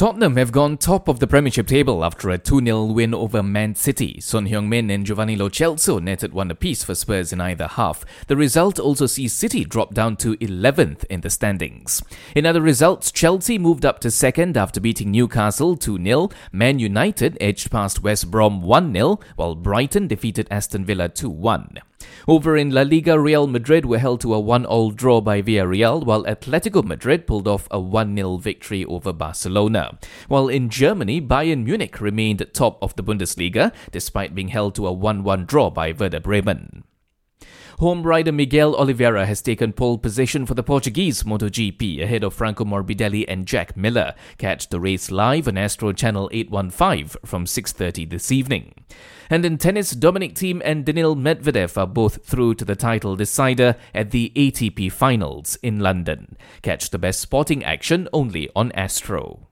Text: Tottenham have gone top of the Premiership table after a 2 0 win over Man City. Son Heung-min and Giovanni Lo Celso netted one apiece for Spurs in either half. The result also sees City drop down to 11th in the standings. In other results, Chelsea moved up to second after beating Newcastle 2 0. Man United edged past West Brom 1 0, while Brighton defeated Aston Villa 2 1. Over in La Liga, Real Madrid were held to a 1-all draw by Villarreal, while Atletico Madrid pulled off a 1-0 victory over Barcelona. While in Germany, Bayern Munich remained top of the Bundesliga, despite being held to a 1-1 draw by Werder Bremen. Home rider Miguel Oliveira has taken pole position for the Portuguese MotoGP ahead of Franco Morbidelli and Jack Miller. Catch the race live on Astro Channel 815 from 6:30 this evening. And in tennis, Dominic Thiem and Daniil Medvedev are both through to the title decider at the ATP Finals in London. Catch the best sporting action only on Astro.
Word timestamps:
Tottenham 0.00 0.38
have 0.38 0.50
gone 0.50 0.78
top 0.78 1.08
of 1.08 1.20
the 1.20 1.26
Premiership 1.26 1.66
table 1.66 2.02
after 2.02 2.30
a 2.30 2.38
2 2.38 2.64
0 2.64 2.84
win 2.84 3.12
over 3.12 3.42
Man 3.42 3.74
City. 3.74 4.18
Son 4.18 4.46
Heung-min 4.46 4.88
and 4.88 5.04
Giovanni 5.04 5.36
Lo 5.36 5.50
Celso 5.50 6.00
netted 6.00 6.32
one 6.32 6.50
apiece 6.50 6.82
for 6.82 6.94
Spurs 6.94 7.34
in 7.34 7.40
either 7.42 7.66
half. 7.66 8.02
The 8.26 8.34
result 8.34 8.78
also 8.78 9.04
sees 9.04 9.34
City 9.34 9.62
drop 9.62 9.92
down 9.92 10.16
to 10.16 10.38
11th 10.38 11.04
in 11.10 11.20
the 11.20 11.28
standings. 11.28 12.02
In 12.34 12.46
other 12.46 12.62
results, 12.62 13.12
Chelsea 13.12 13.58
moved 13.58 13.84
up 13.84 13.98
to 13.98 14.10
second 14.10 14.56
after 14.56 14.80
beating 14.80 15.10
Newcastle 15.10 15.76
2 15.76 16.02
0. 16.02 16.30
Man 16.50 16.78
United 16.78 17.36
edged 17.38 17.70
past 17.70 18.02
West 18.02 18.30
Brom 18.30 18.62
1 18.62 18.94
0, 18.94 19.20
while 19.36 19.54
Brighton 19.54 20.06
defeated 20.06 20.48
Aston 20.50 20.86
Villa 20.86 21.10
2 21.10 21.28
1. 21.28 21.78
Over 22.28 22.56
in 22.56 22.70
La 22.70 22.82
Liga, 22.82 23.18
Real 23.18 23.46
Madrid 23.46 23.84
were 23.84 23.98
held 23.98 24.20
to 24.20 24.34
a 24.34 24.40
1-all 24.40 24.92
draw 24.92 25.20
by 25.20 25.42
Villarreal, 25.42 26.04
while 26.04 26.24
Atletico 26.24 26.84
Madrid 26.84 27.26
pulled 27.26 27.48
off 27.48 27.66
a 27.70 27.78
1-0 27.78 28.40
victory 28.40 28.84
over 28.84 29.12
Barcelona. 29.12 29.98
While 30.28 30.48
in 30.48 30.68
Germany, 30.68 31.20
Bayern 31.20 31.64
Munich 31.64 32.00
remained 32.00 32.46
top 32.52 32.78
of 32.82 32.94
the 32.96 33.02
Bundesliga, 33.02 33.72
despite 33.90 34.34
being 34.34 34.48
held 34.48 34.74
to 34.76 34.86
a 34.86 34.94
1-1 34.94 35.46
draw 35.46 35.70
by 35.70 35.92
Werder 35.92 36.20
Bremen. 36.20 36.79
Home 37.80 38.02
rider 38.02 38.30
Miguel 38.30 38.76
Oliveira 38.76 39.24
has 39.24 39.40
taken 39.40 39.72
pole 39.72 39.96
position 39.96 40.44
for 40.44 40.52
the 40.52 40.62
Portuguese 40.62 41.22
MotoGP 41.22 42.02
ahead 42.02 42.22
of 42.22 42.34
Franco 42.34 42.62
Morbidelli 42.62 43.24
and 43.26 43.46
Jack 43.46 43.74
Miller. 43.74 44.14
Catch 44.36 44.68
the 44.68 44.78
race 44.78 45.10
live 45.10 45.48
on 45.48 45.56
Astro 45.56 45.94
Channel 45.94 46.28
815 46.30 47.18
from 47.24 47.46
6:30 47.46 48.04
this 48.04 48.30
evening. 48.30 48.74
And 49.30 49.46
in 49.46 49.56
tennis, 49.56 49.92
Dominic 49.92 50.34
Thiem 50.34 50.60
and 50.62 50.84
Daniil 50.84 51.16
Medvedev 51.16 51.78
are 51.78 51.86
both 51.86 52.22
through 52.22 52.56
to 52.56 52.66
the 52.66 52.76
title 52.76 53.16
decider 53.16 53.76
at 53.94 54.10
the 54.10 54.30
ATP 54.36 54.90
Finals 54.92 55.56
in 55.62 55.80
London. 55.80 56.36
Catch 56.60 56.90
the 56.90 56.98
best 56.98 57.18
sporting 57.18 57.64
action 57.64 58.10
only 58.12 58.50
on 58.54 58.72
Astro. 58.72 59.46